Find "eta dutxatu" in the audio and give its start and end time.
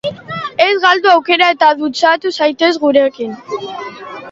1.57-2.33